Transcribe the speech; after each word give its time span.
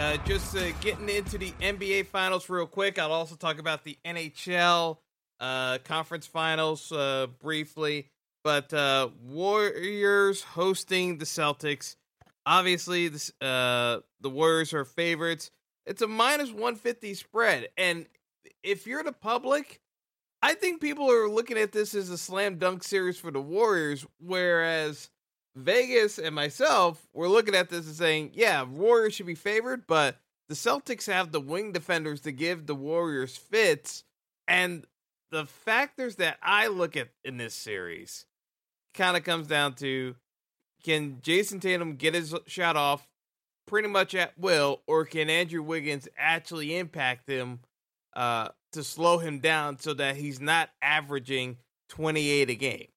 uh, 0.00 0.16
just 0.24 0.56
uh, 0.56 0.72
getting 0.80 1.10
into 1.10 1.36
the 1.36 1.50
NBA 1.60 2.06
Finals 2.06 2.48
real 2.48 2.66
quick. 2.66 2.98
I'll 2.98 3.12
also 3.12 3.36
talk 3.36 3.58
about 3.58 3.84
the 3.84 3.98
NHL 4.02 4.96
uh, 5.38 5.76
Conference 5.84 6.26
Finals 6.26 6.90
uh, 6.90 7.26
briefly. 7.38 8.08
But 8.42 8.72
uh, 8.72 9.10
Warriors 9.22 10.42
hosting 10.42 11.18
the 11.18 11.26
Celtics. 11.26 11.96
Obviously, 12.46 13.08
this, 13.08 13.30
uh, 13.42 13.98
the 14.22 14.30
Warriors 14.30 14.72
are 14.72 14.86
favorites. 14.86 15.50
It's 15.84 16.00
a 16.00 16.06
minus 16.06 16.48
150 16.48 17.12
spread. 17.12 17.68
And 17.76 18.06
if 18.62 18.86
you're 18.86 19.02
the 19.02 19.12
public, 19.12 19.82
I 20.40 20.54
think 20.54 20.80
people 20.80 21.10
are 21.10 21.28
looking 21.28 21.58
at 21.58 21.72
this 21.72 21.94
as 21.94 22.08
a 22.08 22.16
slam 22.16 22.56
dunk 22.56 22.84
series 22.84 23.18
for 23.18 23.30
the 23.30 23.42
Warriors, 23.42 24.06
whereas 24.18 25.10
Vegas 25.56 26.18
and 26.18 26.34
myself 26.34 27.06
were 27.12 27.28
looking 27.28 27.54
at 27.54 27.68
this 27.68 27.86
and 27.86 27.94
saying, 27.94 28.30
yeah, 28.34 28.62
Warriors 28.62 29.14
should 29.14 29.26
be 29.26 29.34
favored, 29.34 29.86
but 29.86 30.16
the 30.48 30.54
Celtics 30.54 31.06
have 31.06 31.32
the 31.32 31.40
wing 31.40 31.72
defenders 31.72 32.20
to 32.22 32.32
give 32.32 32.66
the 32.66 32.74
Warriors 32.74 33.36
fits. 33.36 34.04
And 34.46 34.84
the 35.30 35.46
factors 35.46 36.16
that 36.16 36.38
I 36.42 36.68
look 36.68 36.96
at 36.96 37.08
in 37.24 37.36
this 37.36 37.54
series 37.54 38.26
kind 38.94 39.16
of 39.16 39.24
comes 39.24 39.46
down 39.46 39.74
to 39.74 40.16
can 40.82 41.18
Jayson 41.22 41.60
Tatum 41.60 41.96
get 41.96 42.14
his 42.14 42.34
shot 42.46 42.76
off 42.76 43.06
pretty 43.66 43.88
much 43.88 44.14
at 44.14 44.36
will, 44.38 44.82
or 44.86 45.04
can 45.04 45.30
Andrew 45.30 45.62
Wiggins 45.62 46.08
actually 46.18 46.76
impact 46.76 47.28
him 47.28 47.60
uh, 48.16 48.48
to 48.72 48.82
slow 48.82 49.18
him 49.18 49.38
down 49.38 49.78
so 49.78 49.94
that 49.94 50.16
he's 50.16 50.40
not 50.40 50.70
averaging 50.82 51.58
28 51.90 52.50
a 52.50 52.54
game? 52.54 52.88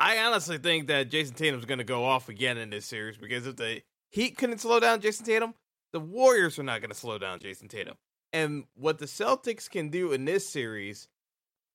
I 0.00 0.18
honestly 0.18 0.58
think 0.58 0.86
that 0.88 1.10
Jayson 1.10 1.34
Tatum's 1.34 1.64
going 1.64 1.78
to 1.78 1.84
go 1.84 2.04
off 2.04 2.28
again 2.28 2.56
in 2.56 2.70
this 2.70 2.86
series 2.86 3.16
because 3.16 3.46
if 3.46 3.56
the 3.56 3.82
Heat 4.10 4.38
couldn't 4.38 4.60
slow 4.60 4.80
down 4.80 5.00
Jayson 5.00 5.26
Tatum, 5.26 5.54
the 5.92 6.00
Warriors 6.00 6.58
are 6.58 6.62
not 6.62 6.80
going 6.80 6.90
to 6.90 6.96
slow 6.96 7.18
down 7.18 7.40
Jayson 7.40 7.68
Tatum. 7.68 7.96
And 8.32 8.64
what 8.74 8.98
the 8.98 9.06
Celtics 9.06 9.68
can 9.68 9.88
do 9.88 10.12
in 10.12 10.24
this 10.24 10.48
series 10.48 11.08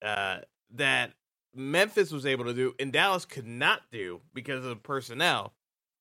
uh, 0.03 0.39
that 0.75 1.11
Memphis 1.53 2.11
was 2.11 2.25
able 2.25 2.45
to 2.45 2.53
do 2.53 2.73
and 2.79 2.93
Dallas 2.93 3.25
could 3.25 3.47
not 3.47 3.81
do 3.91 4.21
because 4.33 4.65
of 4.65 4.83
personnel, 4.83 5.53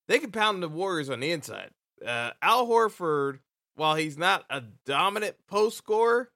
they 0.08 0.18
can 0.18 0.30
pound 0.30 0.62
the 0.62 0.68
Warriors 0.68 1.10
on 1.10 1.20
the 1.20 1.32
inside. 1.32 1.70
Uh, 2.04 2.30
Al 2.40 2.66
Horford, 2.66 3.40
while 3.74 3.96
he's 3.96 4.18
not 4.18 4.44
a 4.48 4.62
dominant 4.86 5.36
post 5.48 5.78
scorer, 5.78 6.30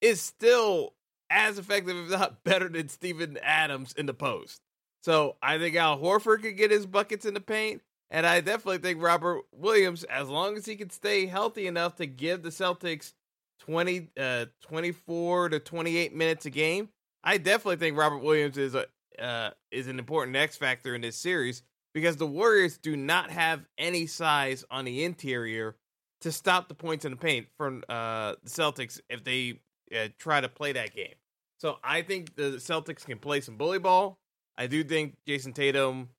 is 0.00 0.20
still 0.20 0.94
as 1.28 1.58
effective, 1.58 1.96
if 1.96 2.10
not 2.10 2.42
better, 2.42 2.68
than 2.68 2.88
Steven 2.88 3.38
Adams 3.42 3.92
in 3.92 4.06
the 4.06 4.14
post. 4.14 4.60
So 5.02 5.36
I 5.42 5.58
think 5.58 5.76
Al 5.76 5.98
Horford 5.98 6.42
could 6.42 6.56
get 6.56 6.70
his 6.70 6.86
buckets 6.86 7.24
in 7.24 7.34
the 7.34 7.40
paint. 7.40 7.82
And 8.10 8.26
I 8.26 8.40
definitely 8.40 8.78
think 8.78 9.02
Robert 9.02 9.42
Williams, 9.52 10.02
as 10.04 10.28
long 10.28 10.56
as 10.56 10.66
he 10.66 10.74
can 10.74 10.90
stay 10.90 11.26
healthy 11.26 11.66
enough 11.66 11.96
to 11.96 12.06
give 12.06 12.42
the 12.42 12.48
Celtics 12.48 13.12
20, 13.60 14.08
uh, 14.18 14.46
24 14.62 15.50
to 15.50 15.60
28 15.60 16.14
minutes 16.14 16.44
a 16.46 16.50
game, 16.50 16.88
I 17.22 17.38
definitely 17.38 17.76
think 17.76 17.96
Robert 17.96 18.18
Williams 18.18 18.58
is 18.58 18.74
a 18.74 18.86
uh, 19.18 19.50
is 19.70 19.86
an 19.86 19.98
important 19.98 20.36
X 20.36 20.56
factor 20.56 20.94
in 20.94 21.02
this 21.02 21.16
series 21.16 21.62
because 21.92 22.16
the 22.16 22.26
Warriors 22.26 22.78
do 22.78 22.96
not 22.96 23.30
have 23.30 23.66
any 23.76 24.06
size 24.06 24.64
on 24.70 24.86
the 24.86 25.04
interior 25.04 25.76
to 26.22 26.32
stop 26.32 26.68
the 26.68 26.74
points 26.74 27.04
in 27.04 27.10
the 27.10 27.16
paint 27.16 27.46
from 27.56 27.82
uh, 27.88 28.34
the 28.42 28.50
Celtics 28.50 29.00
if 29.08 29.24
they 29.24 29.60
uh, 29.94 30.08
try 30.18 30.40
to 30.40 30.48
play 30.48 30.72
that 30.72 30.94
game. 30.94 31.14
So 31.58 31.78
I 31.84 32.02
think 32.02 32.36
the 32.36 32.52
Celtics 32.52 33.04
can 33.04 33.18
play 33.18 33.40
some 33.40 33.56
bully 33.56 33.78
ball. 33.78 34.18
I 34.60 34.66
do 34.66 34.84
think 34.84 35.16
Jayson 35.26 35.54
Tatum 35.54 36.10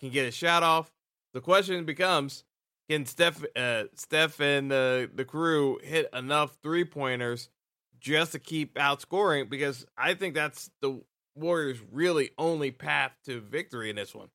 can 0.00 0.08
get 0.08 0.26
a 0.26 0.30
shot 0.30 0.62
off. 0.62 0.90
The 1.34 1.42
question 1.42 1.84
becomes, 1.84 2.44
can 2.88 3.04
Steph, 3.04 3.44
uh, 3.54 3.84
Steph 3.94 4.40
and 4.40 4.72
uh, 4.72 5.08
the 5.14 5.26
crew 5.26 5.78
hit 5.84 6.08
enough 6.14 6.56
three 6.62 6.86
pointers 6.86 7.50
just 8.00 8.32
to 8.32 8.38
keep 8.38 8.76
outscoring? 8.76 9.50
Because 9.50 9.84
I 9.98 10.14
think 10.14 10.34
that's 10.34 10.70
the 10.80 11.02
Warriors' 11.34 11.82
really 11.92 12.30
only 12.38 12.70
path 12.70 13.12
to 13.26 13.42
victory 13.42 13.90
in 13.90 13.96
this 13.96 14.14
one. 14.14 14.28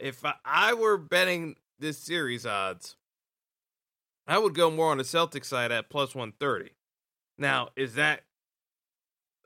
If 0.00 0.24
I, 0.24 0.34
I 0.44 0.74
were 0.74 0.98
betting 0.98 1.54
this 1.78 1.98
series 1.98 2.44
odds, 2.44 2.96
I 4.26 4.38
would 4.38 4.54
go 4.54 4.68
more 4.68 4.90
on 4.90 4.98
the 4.98 5.04
Celtics 5.04 5.44
side 5.44 5.70
at 5.70 5.90
plus 5.90 6.12
130. 6.12 6.72
Now, 7.38 7.68
is 7.76 7.94
that 7.94 8.22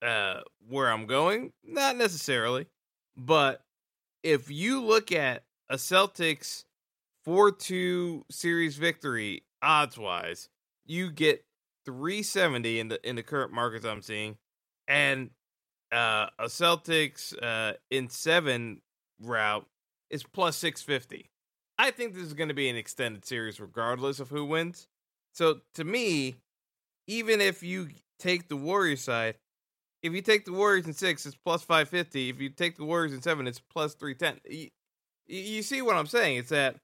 uh, 0.01 0.41
where 0.67 0.91
I'm 0.91 1.05
going? 1.05 1.53
Not 1.63 1.97
necessarily. 1.97 2.69
But 3.19 3.63
if 4.23 4.51
you 4.51 4.83
look 4.83 5.13
at 5.13 5.45
a 5.69 5.77
Celtics 5.77 6.65
4 7.25 7.53
2 7.53 8.25
series 8.31 8.77
victory 8.77 9.45
odds 9.63 9.99
wise, 9.99 10.49
you 10.85 11.11
get 11.11 11.45
370 11.85 12.81
in 12.81 12.89
the 12.89 13.09
in 13.09 13.17
the 13.17 13.23
current 13.23 13.53
markets 13.53 13.85
I'm 13.85 14.03
seeing, 14.03 14.37
and 14.89 15.31
uh, 15.93 16.27
a 16.39 16.47
Celtics 16.47 17.35
uh, 17.43 17.75
in 17.91 18.09
seven 18.09 18.81
route 19.21 19.67
is 20.11 20.23
plus 20.23 20.57
650. 20.57 21.31
I 21.79 21.91
think 21.91 22.15
this 22.15 22.25
is 22.25 22.35
going 22.35 22.49
to 22.49 22.55
be 22.55 22.69
an 22.69 22.77
extended 22.77 23.25
series 23.25 23.61
regardless 23.61 24.21
of 24.21 24.31
who 24.31 24.45
wins. 24.45 24.89
So 25.33 25.61
to 25.75 25.85
me, 25.85 26.37
even 27.07 27.41
if 27.41 27.63
you 27.63 27.89
take 28.19 28.49
the 28.49 28.57
Warrior 28.57 28.97
side, 28.97 29.37
if 30.03 30.13
you 30.13 30.23
take 30.23 30.45
the 30.45 30.53
Warriors 30.53 30.87
in 30.87 30.93
six, 30.93 31.27
it's 31.27 31.37
plus 31.37 31.63
550. 31.63 32.29
If 32.29 32.41
you 32.41 32.51
take 32.51 32.77
the 32.77 32.85
Warriors 32.85 33.13
in 33.13 33.23
seven, 33.23 33.47
it's 33.47 33.61
plus 33.61 33.95
310. 33.95 34.41
You, 34.53 34.69
you 35.27 35.63
see 35.63 35.83
what 35.83 35.97
I'm 35.97 36.07
saying? 36.07 36.39
It's 36.39 36.51
that, 36.51 36.77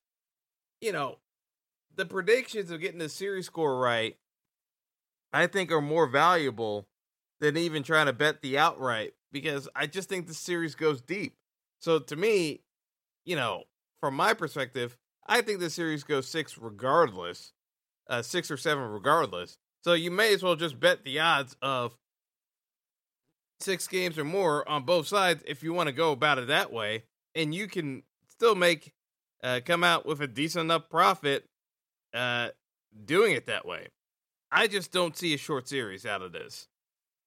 you 0.80 0.92
know, 0.92 1.18
the 1.94 2.06
predictions 2.06 2.70
of 2.70 2.80
getting 2.80 2.98
the 2.98 3.08
series 3.08 3.46
score 3.46 3.78
right, 3.78 4.16
I 5.32 5.46
think, 5.46 5.70
are 5.70 5.82
more 5.82 6.06
valuable 6.06 6.86
than 7.40 7.56
even 7.56 7.82
trying 7.82 8.06
to 8.06 8.12
bet 8.12 8.40
the 8.40 8.58
outright 8.58 9.14
because 9.30 9.68
I 9.74 9.86
just 9.86 10.08
think 10.08 10.26
the 10.26 10.34
series 10.34 10.74
goes 10.74 11.00
deep. 11.00 11.34
So 11.80 11.98
to 11.98 12.16
me, 12.16 12.60
you 13.24 13.36
know, 13.36 13.64
from 14.00 14.14
my 14.14 14.34
perspective, 14.34 14.96
I 15.26 15.40
think 15.40 15.60
the 15.60 15.70
series 15.70 16.04
goes 16.04 16.28
six 16.28 16.58
regardless, 16.58 17.52
uh, 18.08 18.22
six 18.22 18.50
or 18.50 18.56
seven 18.56 18.84
regardless. 18.84 19.58
So 19.82 19.94
you 19.94 20.10
may 20.10 20.32
as 20.32 20.42
well 20.42 20.56
just 20.56 20.78
bet 20.78 21.04
the 21.04 21.18
odds 21.20 21.56
of 21.62 21.96
six 23.62 23.86
games 23.86 24.18
or 24.18 24.24
more 24.24 24.68
on 24.68 24.84
both 24.84 25.06
sides 25.06 25.42
if 25.46 25.62
you 25.62 25.72
want 25.72 25.88
to 25.88 25.92
go 25.92 26.12
about 26.12 26.38
it 26.38 26.48
that 26.48 26.72
way, 26.72 27.04
and 27.34 27.54
you 27.54 27.66
can 27.66 28.02
still 28.28 28.54
make 28.54 28.92
uh, 29.42 29.60
come 29.64 29.84
out 29.84 30.06
with 30.06 30.20
a 30.20 30.26
decent 30.26 30.64
enough 30.64 30.88
profit 30.88 31.44
uh, 32.14 32.48
doing 33.04 33.34
it 33.34 33.46
that 33.46 33.66
way. 33.66 33.88
I 34.50 34.66
just 34.66 34.92
don't 34.92 35.16
see 35.16 35.34
a 35.34 35.38
short 35.38 35.68
series 35.68 36.04
out 36.04 36.22
of 36.22 36.32
this. 36.32 36.68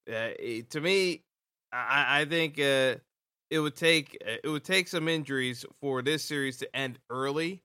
Uh, 0.07 0.29
to 0.69 0.81
me, 0.81 1.23
I, 1.71 2.21
I 2.21 2.25
think 2.25 2.59
uh, 2.59 2.95
it 3.49 3.59
would 3.59 3.75
take 3.75 4.17
uh, 4.25 4.37
it 4.43 4.47
would 4.47 4.63
take 4.63 4.87
some 4.87 5.07
injuries 5.07 5.65
for 5.81 6.01
this 6.01 6.23
series 6.23 6.57
to 6.57 6.75
end 6.75 6.99
early, 7.09 7.63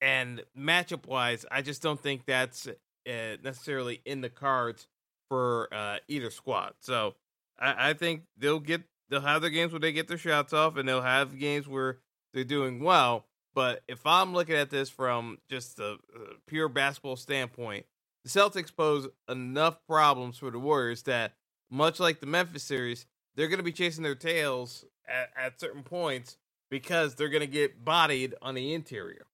and 0.00 0.42
matchup 0.58 1.06
wise, 1.06 1.44
I 1.50 1.62
just 1.62 1.82
don't 1.82 2.00
think 2.00 2.24
that's 2.26 2.66
uh, 2.66 3.36
necessarily 3.42 4.00
in 4.04 4.22
the 4.22 4.30
cards 4.30 4.88
for 5.28 5.68
uh, 5.72 5.98
either 6.08 6.30
squad. 6.30 6.74
So 6.80 7.14
I, 7.58 7.90
I 7.90 7.92
think 7.94 8.22
they'll 8.36 8.60
get 8.60 8.82
they'll 9.08 9.20
have 9.20 9.42
their 9.42 9.50
games 9.50 9.72
where 9.72 9.80
they 9.80 9.92
get 9.92 10.08
their 10.08 10.18
shots 10.18 10.52
off, 10.52 10.76
and 10.76 10.88
they'll 10.88 11.02
have 11.02 11.38
games 11.38 11.68
where 11.68 11.98
they're 12.32 12.44
doing 12.44 12.82
well. 12.82 13.26
But 13.54 13.82
if 13.86 14.04
I'm 14.06 14.32
looking 14.32 14.56
at 14.56 14.70
this 14.70 14.90
from 14.90 15.38
just 15.48 15.78
a, 15.78 15.92
a 15.92 15.98
pure 16.46 16.68
basketball 16.68 17.16
standpoint, 17.16 17.86
the 18.24 18.30
Celtics 18.30 18.74
pose 18.74 19.06
enough 19.28 19.78
problems 19.86 20.38
for 20.38 20.50
the 20.50 20.58
Warriors 20.58 21.02
that, 21.04 21.34
much 21.70 22.00
like 22.00 22.20
the 22.20 22.26
Memphis 22.26 22.64
series, 22.64 23.06
they're 23.36 23.48
going 23.48 23.58
to 23.58 23.64
be 23.64 23.72
chasing 23.72 24.02
their 24.02 24.14
tails 24.14 24.84
at, 25.06 25.30
at 25.36 25.60
certain 25.60 25.82
points 25.82 26.36
because 26.70 27.14
they're 27.14 27.28
going 27.28 27.40
to 27.40 27.46
get 27.46 27.84
bodied 27.84 28.34
on 28.42 28.54
the 28.54 28.74
interior. 28.74 29.26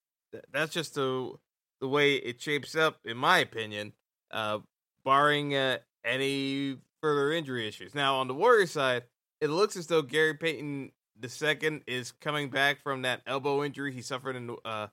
That's 0.52 0.72
just 0.72 0.94
the 0.94 1.32
the 1.80 1.88
way 1.88 2.16
it 2.16 2.40
shapes 2.42 2.76
up, 2.76 2.98
in 3.06 3.16
my 3.16 3.38
opinion. 3.38 3.94
Uh, 4.30 4.58
barring 5.02 5.54
uh, 5.54 5.78
any 6.04 6.76
further 7.00 7.32
injury 7.32 7.66
issues. 7.66 7.94
Now, 7.94 8.16
on 8.16 8.28
the 8.28 8.34
Warriors 8.34 8.72
side, 8.72 9.04
it 9.40 9.48
looks 9.48 9.76
as 9.76 9.86
though 9.86 10.02
Gary 10.02 10.34
Payton 10.34 10.92
second 11.28 11.82
is 11.86 12.12
coming 12.12 12.48
back 12.48 12.82
from 12.82 13.02
that 13.02 13.20
elbow 13.26 13.62
injury 13.62 13.92
he 13.92 14.00
suffered 14.00 14.36
in 14.36 14.56
uh 14.64 14.86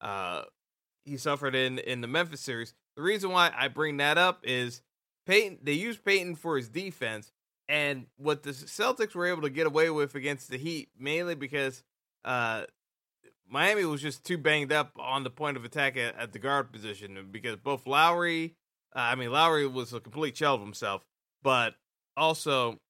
uh 0.00 0.42
he 1.04 1.16
suffered 1.16 1.54
in 1.54 1.78
in 1.78 2.00
the 2.00 2.06
Memphis 2.06 2.40
series. 2.40 2.72
the 2.96 3.02
reason 3.02 3.30
why 3.30 3.52
I 3.54 3.68
bring 3.68 3.98
that 3.98 4.16
up 4.16 4.40
is 4.44 4.80
Payton. 5.26 5.58
They 5.62 5.72
use 5.72 5.98
Payton 5.98 6.36
for 6.36 6.56
his 6.56 6.68
defense, 6.68 7.32
and 7.68 8.06
what 8.16 8.42
the 8.42 8.50
Celtics 8.50 9.14
were 9.14 9.26
able 9.26 9.42
to 9.42 9.50
get 9.50 9.66
away 9.66 9.90
with 9.90 10.14
against 10.14 10.50
the 10.50 10.56
Heat, 10.56 10.88
mainly 10.98 11.34
because 11.34 11.82
uh, 12.24 12.64
Miami 13.48 13.84
was 13.84 14.00
just 14.00 14.24
too 14.24 14.38
banged 14.38 14.72
up 14.72 14.92
on 14.98 15.24
the 15.24 15.30
point 15.30 15.56
of 15.56 15.64
attack 15.64 15.96
at, 15.96 16.16
at 16.16 16.32
the 16.32 16.38
guard 16.38 16.72
position 16.72 17.28
because 17.30 17.56
both 17.56 17.86
Lowry, 17.86 18.56
uh, 18.96 19.00
I 19.00 19.14
mean 19.14 19.30
Lowry 19.30 19.66
was 19.66 19.92
a 19.92 20.00
complete 20.00 20.36
shell 20.36 20.54
of 20.54 20.60
himself, 20.60 21.04
but 21.44 21.76
also 22.16 22.80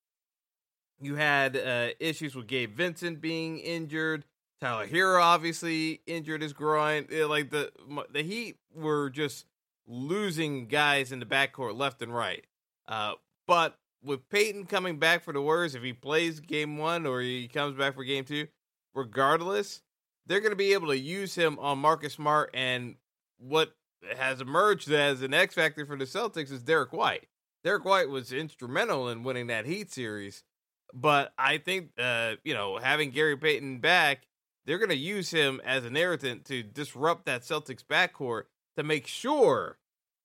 you 0.99 1.17
had 1.17 1.57
uh, 1.57 1.89
issues 2.01 2.35
with 2.35 2.47
Gabe 2.47 2.75
Vincent 2.75 3.21
being 3.21 3.59
injured. 3.59 4.25
Tyler 4.63 4.87
Herro 4.87 5.21
obviously 5.21 6.01
injured 6.07 6.41
his 6.41 6.55
groin. 6.55 7.07
Like 7.11 7.51
the 7.51 7.71
the 8.11 8.23
Heat 8.23 8.57
were 8.75 9.11
just 9.11 9.45
losing 9.87 10.67
guys 10.69 11.13
in 11.13 11.21
the 11.21 11.27
backcourt 11.27 11.77
left 11.77 12.01
and 12.01 12.15
right. 12.15 12.47
Uh, 12.89 13.15
but 13.47 13.77
with 14.03 14.27
Payton 14.31 14.67
coming 14.67 14.99
back 14.99 15.23
for 15.23 15.35
the 15.35 15.43
Warriors, 15.43 15.75
if 15.75 15.83
he 15.83 15.93
plays 15.93 16.41
game 16.41 16.79
one 16.79 17.05
or 17.05 17.21
he 17.21 17.49
comes 17.49 17.77
back 17.77 17.95
for 17.95 18.05
game 18.05 18.25
two, 18.25 18.47
regardless, 18.95 19.83
they're 20.27 20.41
going 20.41 20.53
to 20.53 20.57
be 20.57 20.73
able 20.73 20.89
to 20.89 20.99
use 20.99 21.35
him 21.35 21.59
on 21.59 21.79
Marcus 21.79 22.15
Smart. 22.15 22.51
And 22.55 22.95
what 23.39 23.75
has 24.17 24.41
emerged 24.41 24.91
as 24.91 25.21
an 25.23 25.35
X 25.35 25.55
factor 25.55 25.85
for 25.85 25.97
the 25.97 26.05
Celtics 26.05 26.53
is 26.53 26.63
Derrick 26.63 26.93
White. 26.93 27.27
Derrick 27.65 27.85
White 27.85 28.11
was 28.11 28.33
instrumental 28.33 29.09
in 29.09 29.23
winning 29.23 29.47
that 29.49 29.65
Heat 29.65 29.91
series. 29.91 30.45
But 30.93 31.33
I 31.37 31.59
think, 31.59 31.91
uh, 31.99 32.35
you 32.45 32.55
know, 32.55 32.79
having 32.79 33.11
Gary 33.11 33.37
Payton 33.37 33.79
back, 33.79 34.29
they're 34.67 34.79
going 34.79 34.91
to 34.91 34.97
use 34.97 35.31
him 35.31 35.61
as 35.65 35.85
an 35.85 35.97
irritant 35.97 36.45
to 36.47 36.63
disrupt 36.63 37.27
that 37.27 37.43
Celtics 37.43 37.83
backcourt 37.83 38.45
to 38.77 38.85
make 38.85 39.07
sure 39.07 39.79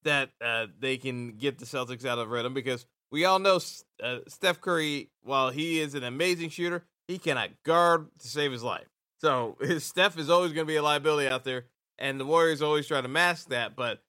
that 0.04 0.30
uh, 0.44 0.68
they 0.80 0.98
can 0.98 1.32
get 1.38 1.58
the 1.58 1.66
Celtics 1.66 2.06
out 2.06 2.20
of 2.20 2.30
rhythm 2.30 2.54
because 2.54 2.86
we 3.12 3.26
all 3.26 3.40
know 3.40 3.60
uh, 4.04 4.20
Steph 4.28 4.62
Curry, 4.62 5.10
while 5.24 5.50
he 5.50 5.80
is 5.80 5.96
an 5.96 6.04
amazing 6.04 6.50
shooter, 6.50 6.86
he 7.08 7.18
cannot 7.18 7.50
guard 7.64 8.08
to 8.20 8.28
save 8.28 8.52
his 8.52 8.64
life. 8.64 8.88
So 9.20 9.58
his 9.60 9.84
Steph 9.86 10.18
is 10.18 10.30
always 10.30 10.54
going 10.54 10.68
to 10.68 10.72
be 10.72 10.78
a 10.78 10.84
liability 10.84 11.28
out 11.28 11.44
there, 11.44 11.66
and 11.98 12.20
the 12.20 12.26
Warriors 12.26 12.62
always 12.62 12.88
try 12.88 13.02
to 13.02 13.08
mask 13.08 13.50
that. 13.50 13.76
But 13.76 14.02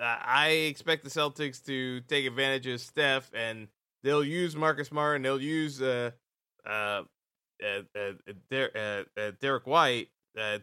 I 0.00 0.48
expect 0.68 1.04
the 1.04 1.10
Celtics 1.10 1.64
to 1.66 2.00
take 2.02 2.26
advantage 2.26 2.66
of 2.66 2.80
Steph, 2.80 3.30
and 3.34 3.68
they'll 4.02 4.24
use 4.24 4.56
Marcus 4.56 4.88
Smart, 4.88 5.16
and 5.16 5.24
they'll 5.24 5.40
use 5.40 5.80
uh, 5.80 6.10
uh, 6.66 7.02
uh, 7.62 7.82
uh, 7.96 8.12
Der- 8.50 9.06
uh, 9.16 9.20
uh 9.20 9.32
Derrick 9.40 9.66
White 9.66 10.08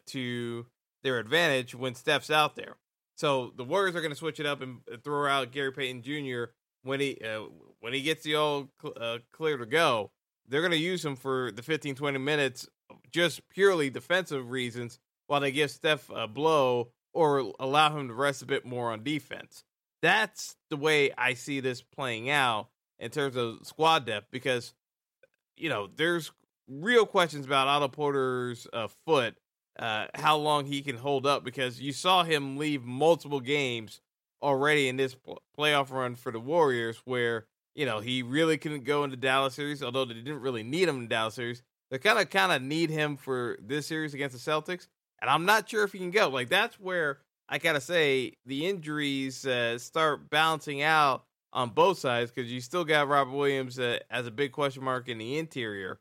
to 0.08 0.66
their 1.04 1.20
advantage 1.20 1.74
when 1.74 1.96
Steph's 1.96 2.30
out 2.30 2.56
there. 2.56 2.76
So 3.16 3.54
the 3.56 3.64
Warriors 3.64 3.96
are 3.96 4.02
going 4.02 4.12
to 4.12 4.18
switch 4.18 4.40
it 4.40 4.46
up 4.46 4.62
and 4.62 4.80
throw 5.04 5.28
out 5.28 5.52
Gary 5.52 5.72
Payton 5.72 6.02
Jr. 6.02 6.46
when 6.84 7.00
he 7.00 7.20
when 7.80 7.94
he 7.94 8.02
gets 8.02 8.24
the 8.24 8.36
all 8.36 8.70
cl- 8.82 9.20
clear 9.32 9.58
to 9.58 9.66
go. 9.66 10.12
They're 10.48 10.62
going 10.62 10.72
to 10.72 10.78
use 10.78 11.06
him 11.06 11.16
for 11.16 11.52
the 11.52 11.62
15 11.62 11.96
20 11.96 12.18
minutes 12.20 12.68
just 13.12 13.48
purely 13.50 13.90
defensive 13.90 14.50
reasons 14.50 15.00
while 15.28 15.40
they 15.40 15.52
give 15.52 15.72
Steph 15.72 16.10
a 16.10 16.28
blow 16.28 16.90
or 17.14 17.54
allow 17.60 17.96
him 17.96 18.08
to 18.08 18.14
rest 18.14 18.42
a 18.42 18.46
bit 18.46 18.66
more 18.66 18.92
on 18.92 19.04
defense. 19.04 19.64
That's 20.02 20.56
the 20.70 20.78
way 20.78 21.12
I 21.18 21.34
see 21.34 21.60
this 21.60 21.82
playing 21.82 22.30
out 22.30 22.70
in 23.00 23.12
terms 23.12 23.36
of 23.36 23.60
squad 23.64 24.06
depth 24.06 24.28
because 24.32 24.74
you 25.58 25.70
know 25.70 25.90
there's 25.96 26.32
real 26.68 27.06
questions 27.06 27.46
about 27.46 27.68
Otto 27.68 27.90
Porter's 27.90 28.68
uh, 28.72 28.88
foot 29.06 29.36
uh, 29.80 30.08
how 30.16 30.38
long 30.38 30.66
he 30.66 30.82
can 30.82 30.98
hold 30.98 31.26
up 31.26 31.44
because 31.44 31.82
you 31.82 31.94
saw 31.94 32.24
him 32.24 32.58
leave 32.58 32.84
multiple 32.84 33.40
games 33.40 34.02
already 34.42 34.88
in 34.88 34.98
this 34.98 35.16
playoff 35.58 35.92
run 35.92 36.16
for 36.16 36.32
the 36.32 36.40
Warriors 36.40 37.02
where 37.06 37.46
you 37.76 37.86
know 37.86 38.00
he 38.00 38.24
really 38.24 38.58
couldn't 38.58 38.86
go 38.86 39.04
into 39.04 39.18
Dallas 39.18 39.54
series 39.54 39.84
although 39.84 40.06
they 40.06 40.14
didn't 40.14 40.42
really 40.42 40.64
need 40.64 40.88
him 40.88 41.02
in 41.02 41.08
Dallas 41.08 41.36
series 41.36 41.62
they 41.90 41.98
kind 41.98 42.20
of 42.20 42.30
kind 42.30 42.52
of 42.52 42.62
need 42.62 42.90
him 42.90 43.18
for 43.18 43.58
this 43.62 43.88
series 43.88 44.14
against 44.14 44.34
the 44.34 44.52
Celtics 44.52 44.88
and 45.22 45.30
I'm 45.30 45.46
not 45.46 45.70
sure 45.70 45.84
if 45.84 45.94
he 45.94 46.00
can 46.00 46.12
go 46.12 46.30
like 46.30 46.50
that's 46.50 46.80
where 46.80 47.20
I 47.48 47.58
gotta 47.58 47.82
say 47.82 48.34
the 48.46 48.66
injuries 48.66 49.46
uh, 49.46 49.78
start 49.78 50.30
balancing 50.30 50.82
out 50.82 51.26
on 51.54 51.70
both 51.70 52.00
sides 52.00 52.32
because 52.32 52.52
you 52.52 52.62
still 52.62 52.86
got 52.86 53.08
Robert 53.08 53.36
Williams 53.36 53.78
uh, 53.78 54.00
as 54.10 54.26
a 54.26 54.32
big 54.32 54.52
question 54.52 54.84
mark 54.84 55.10
in 55.10 55.18
the 55.18 55.38
interior. 55.38 56.00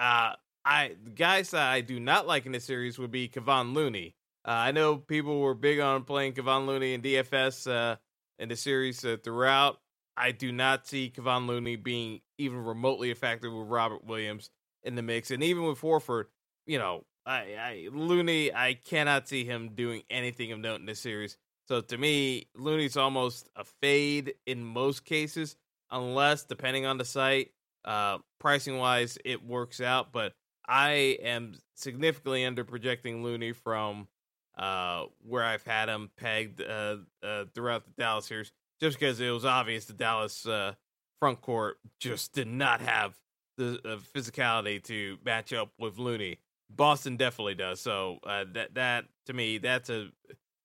Uh, 0.00 0.32
I 0.64 0.96
guys 1.14 1.50
that 1.50 1.70
I 1.70 1.80
do 1.80 2.00
not 2.00 2.26
like 2.26 2.46
in 2.46 2.52
this 2.52 2.64
series 2.64 2.98
would 2.98 3.10
be 3.10 3.28
Kevon 3.28 3.74
Looney. 3.74 4.14
Uh, 4.46 4.52
I 4.52 4.72
know 4.72 4.96
people 4.96 5.40
were 5.40 5.54
big 5.54 5.80
on 5.80 6.04
playing 6.04 6.34
Kevon 6.34 6.66
Looney 6.66 6.94
in 6.94 7.02
DFS 7.02 7.70
uh, 7.70 7.96
in 8.38 8.48
the 8.48 8.56
series 8.56 9.04
uh, 9.04 9.16
throughout. 9.22 9.78
I 10.16 10.32
do 10.32 10.52
not 10.52 10.86
see 10.86 11.12
Kevon 11.14 11.46
Looney 11.46 11.76
being 11.76 12.20
even 12.38 12.64
remotely 12.64 13.10
effective 13.10 13.52
with 13.52 13.68
Robert 13.68 14.04
Williams 14.04 14.50
in 14.82 14.94
the 14.94 15.02
mix, 15.02 15.30
and 15.30 15.42
even 15.42 15.64
with 15.64 15.80
Horford, 15.80 16.24
you 16.66 16.78
know, 16.78 17.04
I, 17.28 17.56
I 17.60 17.88
Looney, 17.92 18.52
I 18.54 18.74
cannot 18.74 19.28
see 19.28 19.44
him 19.44 19.70
doing 19.74 20.02
anything 20.08 20.50
of 20.50 20.58
note 20.58 20.80
in 20.80 20.86
this 20.86 21.00
series. 21.00 21.36
So 21.66 21.82
to 21.82 21.98
me, 21.98 22.48
Looney's 22.56 22.96
almost 22.96 23.50
a 23.54 23.64
fade 23.64 24.34
in 24.46 24.64
most 24.64 25.04
cases, 25.04 25.54
unless 25.90 26.44
depending 26.44 26.86
on 26.86 26.96
the 26.96 27.04
site, 27.04 27.50
uh, 27.84 28.18
pricing 28.40 28.78
wise, 28.78 29.18
it 29.24 29.44
works 29.44 29.80
out. 29.80 30.10
But 30.10 30.32
I 30.66 31.18
am 31.22 31.54
significantly 31.74 32.46
under 32.46 32.64
projecting 32.64 33.22
Looney 33.22 33.52
from 33.52 34.08
uh, 34.56 35.04
where 35.26 35.44
I've 35.44 35.64
had 35.64 35.90
him 35.90 36.10
pegged 36.16 36.62
uh, 36.62 36.96
uh, 37.22 37.44
throughout 37.54 37.84
the 37.84 37.92
Dallas 37.98 38.24
series, 38.24 38.50
just 38.80 38.98
because 38.98 39.20
it 39.20 39.30
was 39.30 39.44
obvious 39.44 39.84
the 39.84 39.92
Dallas 39.92 40.46
uh, 40.46 40.72
front 41.20 41.42
court 41.42 41.76
just 42.00 42.32
did 42.32 42.48
not 42.48 42.80
have 42.80 43.14
the 43.58 43.78
uh, 43.84 43.96
physicality 44.16 44.82
to 44.84 45.18
match 45.22 45.52
up 45.52 45.70
with 45.78 45.98
Looney. 45.98 46.38
Boston 46.70 47.16
definitely 47.16 47.54
does. 47.54 47.80
So 47.80 48.18
uh, 48.24 48.44
that 48.54 48.74
that 48.74 49.04
to 49.26 49.32
me, 49.32 49.58
that's 49.58 49.90
a 49.90 50.08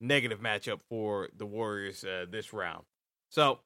negative 0.01 0.39
matchup 0.39 0.81
for 0.89 1.29
the 1.35 1.45
Warriors 1.45 2.01
this 2.01 2.53
round. 2.53 2.83
So 3.29 3.59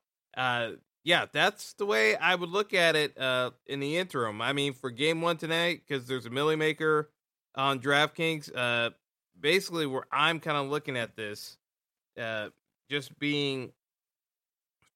yeah, 1.07 1.25
that's 1.31 1.71
the 1.75 1.85
way 1.85 2.17
I 2.17 2.35
would 2.35 2.49
look 2.49 2.73
at 2.73 2.97
it 2.97 3.17
uh, 3.17 3.51
in 3.65 3.79
the 3.79 3.95
interim. 3.95 4.41
I 4.41 4.51
mean, 4.51 4.73
for 4.73 4.91
game 4.91 5.21
one 5.21 5.37
tonight, 5.37 5.83
because 5.87 6.05
there's 6.05 6.25
a 6.25 6.29
Milly 6.29 6.57
Maker 6.57 7.09
on 7.55 7.79
DraftKings, 7.79 8.51
uh, 8.53 8.89
basically 9.39 9.85
where 9.85 10.05
I'm 10.11 10.41
kind 10.41 10.57
of 10.57 10.67
looking 10.69 10.97
at 10.97 11.15
this, 11.15 11.57
uh, 12.21 12.49
just 12.89 13.17
being 13.19 13.71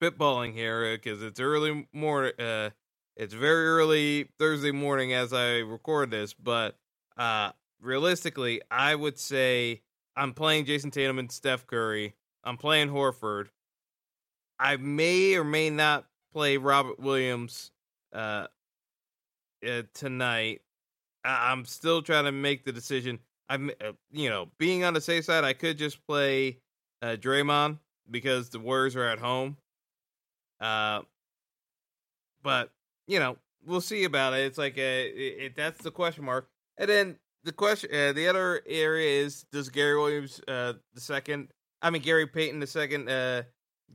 spitballing 0.01 0.53
here, 0.53 0.97
because 0.97 1.23
it's 1.23 1.39
early 1.39 1.87
morning, 1.93 2.33
uh, 2.37 2.71
it's 3.15 3.33
very 3.33 3.67
early 3.67 4.27
Thursday 4.37 4.71
morning 4.71 5.13
as 5.13 5.31
I 5.31 5.59
record 5.59 6.11
this, 6.11 6.33
but 6.33 6.77
uh, 7.17 7.51
realistically, 7.81 8.61
I 8.69 8.95
would 8.95 9.17
say 9.17 9.81
I'm 10.15 10.33
playing 10.33 10.65
Jayson 10.65 10.91
Tatum 10.91 11.19
and 11.19 11.31
Steph 11.31 11.67
Curry. 11.67 12.15
I'm 12.43 12.57
playing 12.57 12.89
Horford. 12.89 13.47
I 14.59 14.77
may 14.77 15.35
or 15.35 15.43
may 15.43 15.69
not 15.69 16.05
play 16.33 16.57
Robert 16.57 16.99
Williams 16.99 17.71
uh, 18.13 18.47
uh, 19.67 19.81
tonight. 19.93 20.61
I- 21.23 21.51
am 21.51 21.65
still 21.65 22.01
trying 22.01 22.25
to 22.25 22.31
make 22.31 22.63
the 22.63 22.71
decision. 22.71 23.19
I'm, 23.49 23.71
uh, 23.83 23.93
you 24.11 24.29
know, 24.29 24.49
being 24.57 24.83
on 24.83 24.93
the 24.93 25.01
safe 25.01 25.25
side, 25.25 25.43
I 25.43 25.53
could 25.53 25.77
just 25.77 26.05
play 26.07 26.59
uh, 27.01 27.17
Draymond 27.19 27.79
because 28.09 28.49
the 28.49 28.59
Warriors 28.59 28.95
are 28.95 29.07
at 29.07 29.19
home. 29.19 29.57
Uh, 30.59 31.01
but 32.43 32.71
you 33.07 33.19
know, 33.19 33.37
we'll 33.65 33.81
see 33.81 34.03
about 34.03 34.33
it. 34.33 34.45
It's 34.45 34.57
like 34.57 34.77
a, 34.77 35.07
it, 35.07 35.43
it, 35.43 35.55
that's 35.55 35.81
the 35.81 35.91
question 35.91 36.23
mark. 36.23 36.47
And 36.77 36.89
then 36.89 37.15
the 37.43 37.51
question, 37.51 37.89
uh, 37.93 38.13
the 38.13 38.27
other 38.27 38.61
area 38.67 39.23
is: 39.23 39.45
Does 39.51 39.69
Gary 39.69 39.97
Williams 39.97 40.41
uh, 40.47 40.73
the 40.93 41.01
second? 41.01 41.49
I 41.81 41.89
mean, 41.89 42.01
Gary 42.01 42.27
Payton 42.27 42.59
the 42.59 42.67
second 42.67 43.09
uh, 43.09 43.43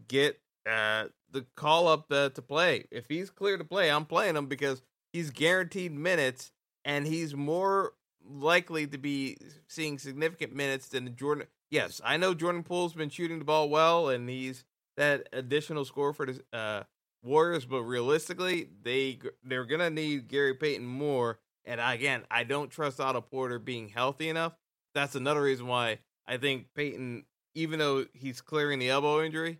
get 0.08 0.40
uh, 0.68 1.04
the 1.30 1.46
call 1.54 1.88
up 1.88 2.06
uh, 2.10 2.30
to 2.30 2.42
play. 2.42 2.84
If 2.90 3.06
he's 3.08 3.30
clear 3.30 3.56
to 3.56 3.64
play, 3.64 3.90
I'm 3.90 4.06
playing 4.06 4.36
him 4.36 4.46
because 4.46 4.82
he's 5.12 5.30
guaranteed 5.30 5.92
minutes 5.92 6.50
and 6.84 7.06
he's 7.06 7.34
more 7.34 7.92
likely 8.28 8.86
to 8.88 8.98
be 8.98 9.36
seeing 9.68 9.98
significant 9.98 10.54
minutes 10.54 10.88
than 10.88 11.14
Jordan. 11.16 11.46
Yes, 11.70 12.00
I 12.04 12.16
know 12.16 12.34
Jordan 12.34 12.62
Poole's 12.62 12.94
been 12.94 13.10
shooting 13.10 13.38
the 13.38 13.44
ball 13.44 13.68
well 13.68 14.08
and 14.08 14.28
he's 14.28 14.64
that 14.96 15.28
additional 15.32 15.84
score 15.84 16.12
for 16.12 16.26
the 16.26 16.40
uh, 16.52 16.82
Warriors, 17.22 17.64
but 17.66 17.82
realistically, 17.82 18.68
they 18.82 19.18
they're 19.42 19.64
gonna 19.64 19.90
need 19.90 20.28
Gary 20.28 20.54
Payton 20.54 20.86
more. 20.86 21.40
And 21.66 21.80
again, 21.80 22.22
I 22.30 22.44
don't 22.44 22.70
trust 22.70 23.00
Otto 23.00 23.20
Porter 23.20 23.58
being 23.58 23.88
healthy 23.88 24.28
enough. 24.28 24.54
That's 24.94 25.14
another 25.14 25.42
reason 25.42 25.66
why 25.66 25.98
I 26.26 26.36
think 26.36 26.66
Payton, 26.74 27.24
even 27.54 27.78
though 27.78 28.06
he's 28.14 28.40
clearing 28.40 28.78
the 28.78 28.88
elbow 28.88 29.22
injury, 29.22 29.58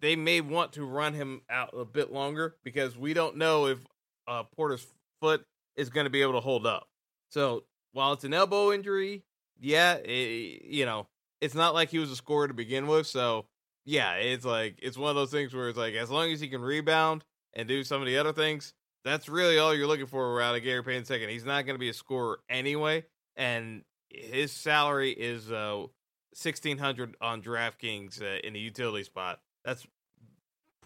they 0.00 0.16
may 0.16 0.40
want 0.40 0.72
to 0.72 0.84
run 0.84 1.14
him 1.14 1.42
out 1.48 1.70
a 1.78 1.84
bit 1.84 2.12
longer 2.12 2.56
because 2.64 2.98
we 2.98 3.14
don't 3.14 3.36
know 3.36 3.66
if 3.66 3.78
uh, 4.26 4.42
Porter's 4.56 4.86
foot 5.20 5.44
is 5.76 5.88
going 5.88 6.04
to 6.04 6.10
be 6.10 6.22
able 6.22 6.34
to 6.34 6.40
hold 6.40 6.66
up. 6.66 6.88
So 7.30 7.64
while 7.92 8.12
it's 8.12 8.24
an 8.24 8.34
elbow 8.34 8.72
injury, 8.72 9.22
yeah, 9.60 9.94
it, 9.94 10.64
you 10.64 10.84
know, 10.84 11.06
it's 11.40 11.54
not 11.54 11.74
like 11.74 11.90
he 11.90 11.98
was 11.98 12.10
a 12.10 12.16
scorer 12.16 12.48
to 12.48 12.54
begin 12.54 12.86
with. 12.86 13.06
So 13.06 13.46
yeah, 13.84 14.14
it's 14.14 14.44
like 14.44 14.78
it's 14.82 14.98
one 14.98 15.10
of 15.10 15.16
those 15.16 15.30
things 15.30 15.54
where 15.54 15.68
it's 15.68 15.78
like 15.78 15.94
as 15.94 16.10
long 16.10 16.30
as 16.30 16.40
he 16.40 16.48
can 16.48 16.60
rebound 16.60 17.24
and 17.52 17.68
do 17.68 17.84
some 17.84 18.00
of 18.00 18.06
the 18.06 18.18
other 18.18 18.32
things, 18.32 18.74
that's 19.04 19.28
really 19.28 19.58
all 19.58 19.74
you're 19.74 19.86
looking 19.86 20.06
for 20.06 20.32
around 20.34 20.54
a 20.54 20.60
Gary 20.60 20.82
Payton 20.82 21.04
second. 21.04 21.28
He's 21.28 21.44
not 21.44 21.66
going 21.66 21.74
to 21.74 21.80
be 21.80 21.90
a 21.90 21.94
scorer 21.94 22.40
anyway, 22.48 23.04
and 23.36 23.82
his 24.08 24.52
salary 24.52 25.10
is 25.10 25.52
uh, 25.52 25.84
sixteen 26.32 26.78
hundred 26.78 27.16
on 27.20 27.42
DraftKings 27.42 28.22
uh, 28.22 28.40
in 28.42 28.54
the 28.54 28.60
utility 28.60 29.04
spot. 29.04 29.40
That's 29.64 29.86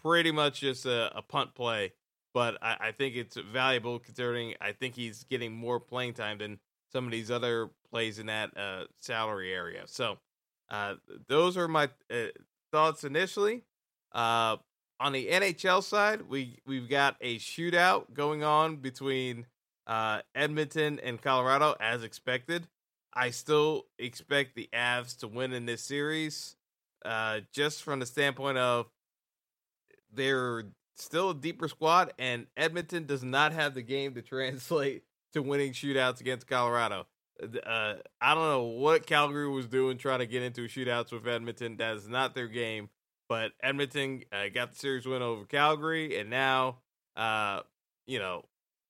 pretty 0.01 0.31
much 0.31 0.61
just 0.61 0.85
a, 0.85 1.15
a 1.17 1.21
punt 1.21 1.55
play, 1.55 1.93
but 2.33 2.57
I, 2.61 2.77
I, 2.79 2.91
think 2.91 3.15
it's 3.15 3.35
valuable 3.35 3.99
considering 3.99 4.53
I 4.61 4.71
think 4.71 4.95
he's 4.95 5.23
getting 5.25 5.53
more 5.53 5.79
playing 5.79 6.13
time 6.13 6.37
than 6.37 6.59
some 6.91 7.05
of 7.05 7.11
these 7.11 7.29
other 7.29 7.69
plays 7.91 8.19
in 8.19 8.27
that 8.27 8.55
uh, 8.57 8.85
salary 9.01 9.53
area. 9.53 9.83
So 9.85 10.17
uh, 10.69 10.95
those 11.27 11.57
are 11.57 11.67
my 11.67 11.89
uh, 12.11 12.27
thoughts 12.71 13.03
initially. 13.03 13.63
On 14.99 15.13
the 15.13 15.27
NHL 15.27 15.81
side, 15.81 16.23
we 16.29 16.57
we've 16.65 16.89
got 16.89 17.15
a 17.21 17.37
shootout 17.37 18.13
going 18.13 18.43
on 18.43 18.77
between 18.77 19.45
uh, 19.87 20.21
Edmonton 20.35 20.99
and 21.01 21.21
Colorado, 21.21 21.75
as 21.79 22.03
expected. 22.03 22.67
I 23.13 23.31
still 23.31 23.85
expect 23.97 24.55
the 24.55 24.69
Avs 24.73 25.17
to 25.19 25.27
win 25.27 25.53
in 25.53 25.65
this 25.65 25.81
series, 25.81 26.55
uh, 27.05 27.39
just 27.51 27.81
from 27.81 27.99
the 27.99 28.05
standpoint 28.05 28.57
of 28.57 28.87
they're 30.13 30.65
still 30.95 31.31
a 31.31 31.35
deeper 31.35 31.67
squad, 31.67 32.13
and 32.19 32.47
Edmonton 32.57 33.05
does 33.05 33.23
not 33.23 33.53
have 33.53 33.73
the 33.73 33.81
game 33.81 34.13
to 34.15 34.21
translate 34.21 35.03
to 35.33 35.41
winning 35.41 35.71
shootouts 35.73 36.19
against 36.19 36.47
Colorado. 36.47 37.07
Uh, 37.41 37.93
I 38.19 38.33
don't 38.33 38.49
know 38.49 38.63
what 38.63 39.07
Calgary 39.07 39.47
was 39.47 39.65
doing 39.65 39.97
trying 39.97 40.19
to 40.19 40.25
get 40.25 40.43
into 40.43 40.67
shootouts 40.67 41.13
with 41.13 41.25
Edmonton. 41.25 41.77
That 41.77 41.95
is 41.95 42.07
not 42.07 42.35
their 42.35 42.49
game. 42.49 42.89
But 43.29 43.51
Edmonton 43.61 44.23
uh, 44.33 44.49
got 44.53 44.71
the 44.71 44.77
series 44.77 45.05
win 45.05 45.21
over 45.21 45.45
Calgary, 45.45 46.19
and 46.19 46.29
now, 46.29 46.79
uh, 47.15 47.61
you 48.07 48.17
know, 48.17 48.43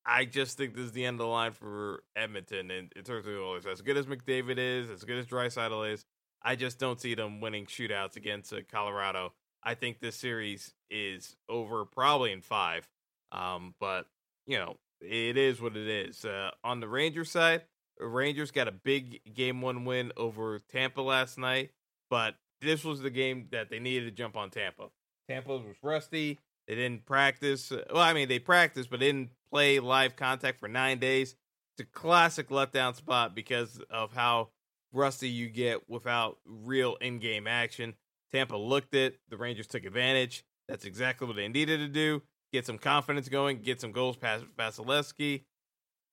I 0.04 0.24
just 0.24 0.56
think 0.56 0.74
this 0.74 0.86
is 0.86 0.92
the 0.92 1.04
end 1.04 1.14
of 1.14 1.26
the 1.26 1.26
line 1.26 1.52
for 1.52 2.02
Edmonton 2.16 2.70
in, 2.70 2.88
in 2.96 3.04
terms 3.04 3.26
of 3.26 3.34
goals. 3.34 3.66
As 3.66 3.82
good 3.82 3.98
as 3.98 4.06
McDavid 4.06 4.56
is, 4.58 4.90
as 4.90 5.04
good 5.04 5.18
as 5.18 5.26
Draisaitl 5.26 5.92
is, 5.92 6.06
I 6.42 6.56
just 6.56 6.78
don't 6.78 6.98
see 6.98 7.14
them 7.14 7.40
winning 7.40 7.66
shootouts 7.66 8.16
against 8.16 8.52
uh, 8.52 8.60
Colorado. 8.72 9.34
I 9.62 9.74
think 9.74 10.00
this 10.00 10.16
series 10.16 10.72
is 10.90 11.36
over 11.48 11.84
probably 11.84 12.32
in 12.32 12.40
five. 12.40 12.88
Um, 13.30 13.74
but 13.78 14.06
you 14.46 14.58
know, 14.58 14.76
it 15.00 15.36
is 15.36 15.60
what 15.60 15.76
it 15.76 15.86
is. 15.86 16.24
Uh, 16.24 16.50
on 16.64 16.80
the 16.80 16.88
Rangers 16.88 17.30
side, 17.30 17.62
Rangers 17.98 18.50
got 18.50 18.68
a 18.68 18.72
big 18.72 19.20
game 19.34 19.60
one 19.60 19.84
win 19.84 20.12
over 20.16 20.58
Tampa 20.70 21.02
last 21.02 21.38
night, 21.38 21.70
but 22.08 22.36
this 22.60 22.84
was 22.84 23.00
the 23.00 23.10
game 23.10 23.48
that 23.52 23.70
they 23.70 23.78
needed 23.78 24.04
to 24.04 24.10
jump 24.10 24.36
on 24.36 24.50
Tampa. 24.50 24.88
Tampa 25.28 25.50
was 25.50 25.76
rusty. 25.82 26.38
They 26.66 26.74
didn't 26.74 27.04
practice. 27.06 27.72
Uh, 27.72 27.84
well, 27.92 28.02
I 28.02 28.12
mean, 28.12 28.28
they 28.28 28.38
practiced, 28.38 28.90
but 28.90 29.00
didn't 29.00 29.30
play 29.50 29.80
live 29.80 30.16
contact 30.16 30.60
for 30.60 30.68
nine 30.68 30.98
days. 30.98 31.34
It's 31.76 31.88
a 31.88 31.98
classic 31.98 32.48
letdown 32.48 32.94
spot 32.94 33.34
because 33.34 33.80
of 33.90 34.12
how 34.12 34.50
rusty 34.92 35.28
you 35.28 35.48
get 35.48 35.88
without 35.88 36.38
real 36.44 36.96
in 36.96 37.18
game 37.18 37.46
action. 37.46 37.94
Tampa 38.32 38.56
looked 38.56 38.94
it. 38.94 39.18
The 39.28 39.36
Rangers 39.36 39.66
took 39.66 39.84
advantage. 39.84 40.44
That's 40.68 40.84
exactly 40.84 41.26
what 41.26 41.36
they 41.36 41.48
needed 41.48 41.78
to 41.78 41.88
do. 41.88 42.22
Get 42.52 42.66
some 42.66 42.78
confidence 42.78 43.28
going, 43.28 43.60
get 43.62 43.80
some 43.80 43.92
goals 43.92 44.16
past 44.16 44.44
Vasilevskiy. 44.58 45.44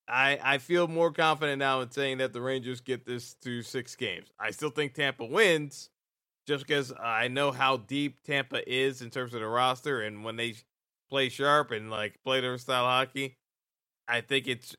I, 0.08 0.40
I 0.42 0.58
feel 0.60 0.88
more 0.88 1.12
confident 1.12 1.60
now 1.60 1.82
in 1.82 1.92
saying 1.92 2.20
that 2.20 2.32
the 2.32 2.42
Rangers 2.42 2.80
get 2.80 3.06
this 3.06 3.34
to 3.42 3.62
six 3.62 3.96
games. 3.96 4.30
I 4.40 4.52
still 4.52 4.70
think 4.70 4.94
Tampa 4.94 5.26
wins, 5.26 5.90
just 6.48 6.66
because 6.66 6.94
I 6.98 7.28
know 7.28 7.52
how 7.52 7.78
deep 7.78 8.24
Tampa 8.24 8.68
is 8.72 9.02
in 9.02 9.10
terms 9.10 9.34
of 9.34 9.42
the 9.42 9.48
roster, 9.48 10.02
and 10.02 10.24
when 10.24 10.38
they 10.38 10.56
play 11.10 11.30
sharp 11.30 11.72
and 11.72 11.92
like 11.92 12.18
play 12.24 12.42
their 12.42 12.58
style 12.58 12.86
hockey, 12.86 13.36
I 14.08 14.22
think 14.22 14.48
it's. 14.48 14.76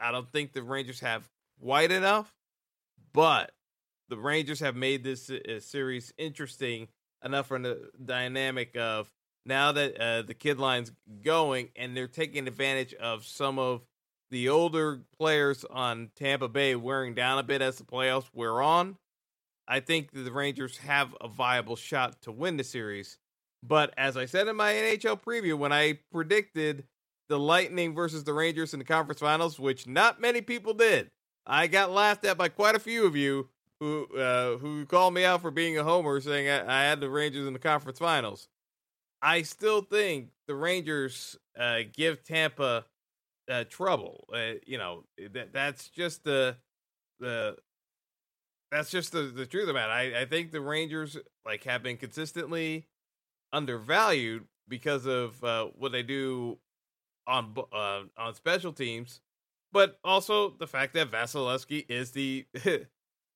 I 0.00 0.10
don't 0.10 0.30
think 0.32 0.52
the 0.52 0.64
Rangers 0.64 1.00
have 1.00 1.28
quite 1.62 1.92
enough, 1.92 2.34
but 3.12 3.52
the 4.08 4.16
Rangers 4.16 4.58
have 4.60 4.74
made 4.74 5.04
this 5.04 5.30
uh, 5.30 5.60
series 5.60 6.12
interesting 6.18 6.88
enough 7.24 7.46
for 7.46 7.58
the 7.58 7.90
dynamic 8.04 8.76
of 8.76 9.12
now 9.46 9.70
that 9.72 9.96
uh, 10.00 10.22
the 10.22 10.34
kid 10.34 10.58
line's 10.58 10.92
going 11.22 11.68
and 11.76 11.96
they're 11.96 12.08
taking 12.08 12.48
advantage 12.48 12.94
of 12.94 13.24
some 13.24 13.60
of 13.60 13.82
the 14.30 14.48
older 14.48 15.00
players 15.16 15.64
on 15.64 16.10
Tampa 16.16 16.48
Bay 16.48 16.74
wearing 16.74 17.14
down 17.14 17.38
a 17.38 17.42
bit 17.42 17.62
as 17.62 17.76
the 17.76 17.84
playoffs 17.84 18.28
wear 18.32 18.60
on, 18.62 18.96
I 19.68 19.80
think 19.80 20.12
the 20.12 20.32
Rangers 20.32 20.78
have 20.78 21.14
a 21.20 21.28
viable 21.28 21.76
shot 21.76 22.20
to 22.22 22.32
win 22.32 22.56
the 22.56 22.64
series. 22.64 23.18
But 23.62 23.94
as 23.96 24.16
I 24.16 24.26
said 24.26 24.48
in 24.48 24.56
my 24.56 24.72
NHL 24.72 25.22
preview, 25.22 25.56
when 25.56 25.72
I 25.72 26.00
predicted 26.10 26.84
the 27.28 27.38
Lightning 27.38 27.94
versus 27.94 28.24
the 28.24 28.34
Rangers 28.34 28.72
in 28.72 28.78
the 28.78 28.84
conference 28.84 29.20
finals, 29.20 29.60
which 29.60 29.86
not 29.86 30.20
many 30.20 30.40
people 30.40 30.74
did, 30.74 31.10
I 31.46 31.68
got 31.68 31.92
laughed 31.92 32.24
at 32.24 32.36
by 32.36 32.48
quite 32.48 32.74
a 32.74 32.80
few 32.80 33.06
of 33.06 33.16
you 33.16 33.48
who 33.80 34.06
uh, 34.16 34.58
who 34.58 34.86
called 34.86 35.14
me 35.14 35.24
out 35.24 35.42
for 35.42 35.50
being 35.50 35.78
a 35.78 35.84
homer, 35.84 36.20
saying 36.20 36.48
I, 36.48 36.82
I 36.82 36.84
had 36.84 37.00
the 37.00 37.10
Rangers 37.10 37.46
in 37.46 37.52
the 37.52 37.58
conference 37.58 37.98
finals. 37.98 38.48
I 39.20 39.42
still 39.42 39.82
think 39.82 40.30
the 40.46 40.54
Rangers 40.54 41.36
uh, 41.58 41.80
give 41.92 42.24
Tampa 42.24 42.84
uh, 43.50 43.64
trouble. 43.68 44.26
Uh, 44.32 44.54
you 44.66 44.78
know 44.78 45.04
that 45.32 45.52
that's 45.52 45.88
just 45.88 46.24
the 46.24 46.56
the 47.20 47.56
that's 48.72 48.90
just 48.90 49.12
the 49.12 49.22
the 49.24 49.46
truth 49.46 49.68
about 49.68 49.90
it. 49.90 50.14
I, 50.16 50.22
I 50.22 50.24
think 50.24 50.50
the 50.50 50.60
Rangers 50.62 51.18
like 51.46 51.64
have 51.64 51.82
been 51.82 51.98
consistently 51.98 52.86
undervalued 53.52 54.46
because 54.66 55.06
of 55.06 55.42
uh, 55.44 55.66
what 55.76 55.92
they 55.92 56.02
do 56.02 56.58
on 57.26 57.54
uh, 57.72 58.02
on 58.16 58.34
special 58.34 58.72
teams, 58.72 59.20
but 59.72 59.98
also 60.02 60.50
the 60.50 60.66
fact 60.66 60.94
that 60.94 61.10
Vasilevskiy 61.10 61.84
is 61.88 62.12
the 62.12 62.46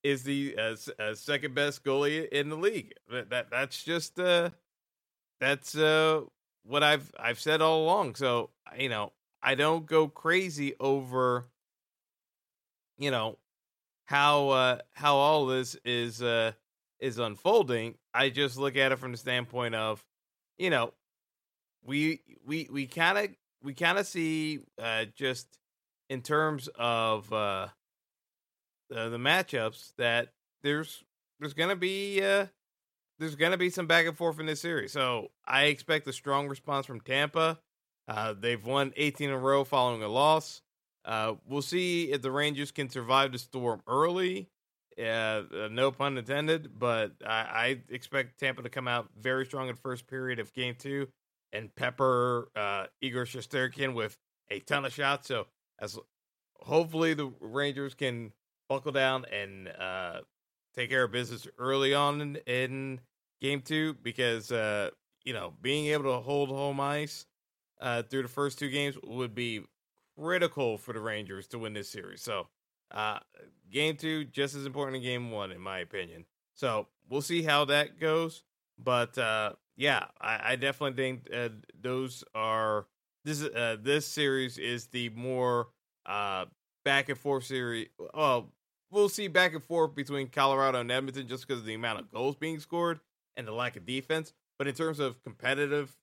is 0.03 0.25
the 0.25 0.57
uh, 0.59 0.77
uh, 1.03 1.15
second 1.15 1.55
best 1.55 1.85
goalie 1.85 2.29
in 2.31 2.49
the 2.49 2.57
league. 2.57 2.95
That, 3.11 3.31
that 3.31 3.51
that's 3.51 3.85
just 3.85 4.19
uh, 4.19 4.51
that's 5.41 5.77
uh, 5.77 6.23
what 6.65 6.83
I've 6.83 7.13
I've 7.21 7.41
said 7.41 7.61
all 7.61 7.85
along. 7.85 8.15
So 8.15 8.51
you 8.79 8.89
know, 8.89 9.13
I 9.43 9.55
don't 9.55 9.87
go 9.87 10.09
crazy 10.09 10.75
over 10.81 11.47
you 12.99 13.11
know 13.11 13.39
how 14.07 14.49
uh 14.51 14.79
how 14.93 15.17
all 15.17 15.47
this 15.47 15.77
is 15.85 16.23
uh 16.23 16.53
is 16.99 17.19
unfolding. 17.19 17.95
I 18.15 18.31
just 18.31 18.57
look 18.57 18.77
at 18.77 18.93
it 18.93 18.99
from 18.99 19.13
the 19.13 19.19
standpoint 19.19 19.75
of 19.75 20.03
you 20.59 20.71
know 20.71 20.95
we 21.85 22.21
we 22.45 22.69
we 22.71 22.87
kind 22.87 23.19
of 23.19 23.29
we 23.63 23.75
kind 23.75 23.99
of 23.99 24.07
see 24.07 24.61
uh 24.83 25.05
just 25.15 25.47
in 26.09 26.23
terms 26.23 26.69
of 26.79 27.31
uh 27.33 27.69
the, 28.89 29.09
the 29.11 29.19
matchups 29.19 29.93
that 29.99 30.29
there's 30.63 31.05
there's 31.41 31.55
gonna 31.55 31.77
be 31.77 32.23
uh 32.23 32.47
there's 33.19 33.35
gonna 33.35 33.57
be 33.57 33.71
some 33.71 33.87
back 33.87 34.07
and 34.07 34.17
forth 34.17 34.39
in 34.41 34.47
this 34.47 34.61
series. 34.61 34.93
So 34.93 35.31
I 35.47 35.65
expect 35.65 36.07
a 36.07 36.13
strong 36.13 36.49
response 36.49 36.87
from 36.87 37.01
Tampa. 37.01 37.59
Uh, 38.09 38.35
they've 38.39 38.65
won 38.65 38.93
18 38.97 39.31
in 39.31 39.35
a 39.35 39.39
row 39.39 39.65
following 39.65 40.03
a 40.03 40.09
loss. 40.09 40.63
Uh, 41.07 41.35
we'll 41.47 41.63
see 41.63 42.11
if 42.11 42.21
the 42.21 42.33
Rangers 42.33 42.73
can 42.73 42.91
survive 42.91 43.33
the 43.33 43.39
storm 43.39 43.81
early. 43.87 44.49
Uh, 44.99 45.43
no 45.71 45.93
pun 45.93 46.19
intended, 46.19 46.79
but 46.79 47.13
I, 47.25 47.31
I, 47.31 47.81
expect 47.91 48.41
Tampa 48.41 48.63
to 48.63 48.71
come 48.71 48.89
out 48.89 49.11
very 49.21 49.45
strong 49.45 49.69
in 49.69 49.77
first 49.77 50.07
period 50.07 50.39
of 50.39 50.55
game 50.55 50.75
two 50.79 51.09
and 51.53 51.75
pepper 51.77 52.49
uh, 52.57 52.87
Igor 53.03 53.27
Shesterkin 53.27 53.95
with 53.95 54.17
a 54.51 54.61
ton 54.61 54.87
of 54.87 54.95
shots. 54.95 55.29
So 55.29 55.49
as 55.79 55.99
hopefully 56.55 57.13
the 57.13 57.31
Rangers 57.41 57.95
can 57.95 58.33
buckle 58.71 58.93
down 58.93 59.27
and 59.31 59.69
uh, 59.69 60.21
take 60.75 60.91
care 60.91 61.05
of 61.05 61.13
business 61.13 61.47
early 61.59 61.95
on 61.95 62.21
in, 62.21 62.37
in 62.47 63.01
game 63.41 63.61
two 63.61 63.95
because 64.03 64.51
uh, 64.51 64.91
you 65.25 65.33
know 65.33 65.53
being 65.61 65.87
able 65.87 66.05
to 66.05 66.21
hold 66.21 66.49
home 66.49 66.81
ice 66.81 67.27
uh, 67.81 68.03
through 68.03 68.23
the 68.23 68.29
first 68.29 68.59
two 68.59 68.71
games 68.71 68.97
would 69.05 69.35
be 69.35 69.61
critical 70.19 70.79
for 70.79 70.93
the 70.93 71.01
Rangers 71.01 71.47
to 71.49 71.59
win 71.59 71.73
this 71.73 71.89
series. 71.89 72.23
So, 72.23 72.49
uh, 72.91 73.19
game 73.71 73.97
two 73.97 74.25
just 74.25 74.55
as 74.55 74.67
important 74.67 74.99
as 74.99 75.03
game 75.03 75.31
one, 75.31 75.53
in 75.53 75.61
my 75.61 75.79
opinion. 75.79 76.25
So 76.55 76.89
we'll 77.09 77.23
see 77.23 77.43
how 77.43 77.65
that 77.67 78.01
goes. 78.01 78.43
But 78.79 79.17
uh, 79.19 79.53
yeah, 79.77 80.07
I, 80.21 80.53
I, 80.53 80.57
definitely 80.57 81.03
think 81.03 81.29
uh, 81.35 81.49
those 81.81 82.25
are 82.35 82.87
this 83.25 83.43
uh, 83.43 83.77
this 83.81 84.07
series 84.07 84.59
is 84.59 84.87
the 84.87 85.09
more 85.11 85.69
uh, 86.05 86.47
back 86.85 87.09
and 87.09 87.19
forth 87.19 87.45
series. 87.45 87.89
Well, 88.15 88.53
we'll 88.91 89.09
see 89.09 89.29
back 89.29 89.55
and 89.55 89.65
forth 89.65 89.95
between 89.95 90.29
Colorado 90.29 90.81
and 90.81 90.91
Edmonton 90.91 91.27
just 91.27 91.47
because 91.47 91.61
of 91.61 91.67
the 91.67 91.75
amount 91.75 92.01
of 92.01 92.11
goals 92.11 92.37
being 92.37 92.61
scored 92.61 93.01
and 93.37 93.47
the 93.47 93.53
lack 93.53 93.77
of 93.77 93.87
defense. 93.87 94.33
But 94.59 94.69
in 94.69 94.75
terms 94.75 95.01
of 95.01 95.23
competitive 95.23 95.97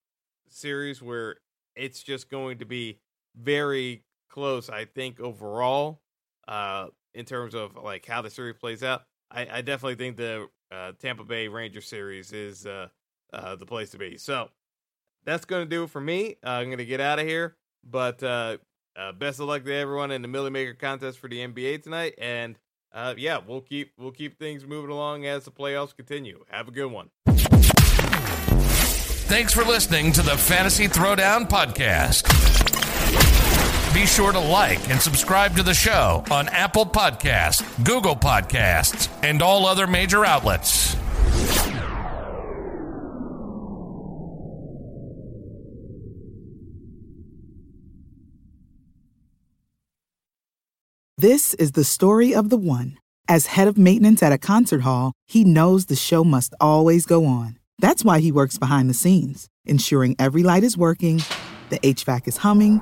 series 0.50 1.02
where 1.02 1.38
it's 1.76 2.04
just 2.04 2.30
going 2.30 2.60
to 2.60 2.66
be 2.66 3.00
very 3.36 4.04
close, 4.30 4.70
I 4.70 4.86
think 4.86 5.20
overall, 5.20 6.02
uh, 6.48 6.88
in 7.14 7.26
terms 7.26 7.54
of 7.54 7.76
like 7.76 8.06
how 8.06 8.22
the 8.22 8.30
series 8.30 8.56
plays 8.60 8.84
out. 8.84 9.04
I, 9.32 9.48
I 9.52 9.62
definitely 9.62 9.96
think 9.96 10.18
the 10.18 10.48
uh, 10.72 10.94
Tampa 11.00 11.24
Bay 11.24 11.48
Ranger 11.48 11.82
series 11.82 12.34
is 12.34 12.66
uh, 12.66 12.88
uh, 13.32 13.56
the 13.56 13.66
place 13.66 13.92
to 13.92 13.98
be. 13.98 14.18
So 14.18 14.50
that's 15.26 15.46
going 15.46 15.64
to 15.64 15.70
do 15.70 15.84
it 15.84 15.90
for 15.90 16.02
me. 16.02 16.38
Uh, 16.46 16.50
I'm 16.50 16.68
going 16.68 16.78
to 16.78 16.86
get 16.86 17.00
out 17.00 17.20
of 17.20 17.26
here. 17.26 17.56
But 17.84 18.24
uh, 18.24 18.58
uh, 18.96 19.12
best 19.12 19.40
of 19.40 19.48
luck 19.48 19.64
to 19.66 19.74
everyone 19.74 20.12
in 20.12 20.22
the 20.22 20.28
Milly 20.28 20.50
Maker 20.50 20.74
contest 20.74 21.20
for 21.20 21.28
the 21.28 21.40
NBA 21.40 21.84
tonight. 21.84 22.14
And 22.18 22.58
uh, 22.94 23.16
yeah, 23.18 23.40
we'll 23.46 23.62
keep 23.62 23.94
we'll 23.98 24.12
keep 24.12 24.38
things 24.38 24.66
moving 24.66 24.92
along 24.92 25.26
as 25.26 25.46
the 25.46 25.52
playoffs 25.52 25.96
continue. 25.96 26.44
Have 26.50 26.68
a 26.68 26.72
good 26.72 26.92
one. 26.92 27.10
Thanks 29.26 29.54
for 29.54 29.64
listening 29.64 30.12
to 30.12 30.22
the 30.22 30.38
Fantasy 30.38 30.88
Throwdown 30.88 31.50
podcast. 31.50 32.73
Be 33.94 34.08
sure 34.08 34.32
to 34.32 34.40
like 34.40 34.90
and 34.90 35.00
subscribe 35.00 35.56
to 35.56 35.62
the 35.62 35.76
show 35.76 36.24
on 36.32 36.50
Apple 36.50 36.86
Podcasts, 36.86 37.64
Google 37.84 38.16
Podcasts, 38.16 39.08
and 39.22 39.40
all 39.40 39.68
other 39.68 39.86
major 39.86 40.26
outlets. 40.26 40.96
This 51.16 51.54
is 51.54 51.74
the 51.74 51.84
story 51.84 52.34
of 52.34 52.50
the 52.50 52.58
one. 52.58 52.98
As 53.28 53.46
head 53.46 53.68
of 53.68 53.78
maintenance 53.78 54.24
at 54.24 54.34
a 54.34 54.40
concert 54.40 54.82
hall, 54.82 55.14
he 55.28 55.44
knows 55.44 55.86
the 55.86 55.96
show 55.96 56.24
must 56.24 56.56
always 56.60 57.06
go 57.06 57.26
on. 57.26 57.60
That's 57.78 58.04
why 58.04 58.20
he 58.20 58.32
works 58.32 58.58
behind 58.58 58.90
the 58.90 58.96
scenes, 58.96 59.48
ensuring 59.66 60.16
every 60.18 60.42
light 60.42 60.64
is 60.64 60.76
working, 60.76 61.22
the 61.70 61.80
HVAC 61.80 62.28
is 62.28 62.38
humming, 62.38 62.82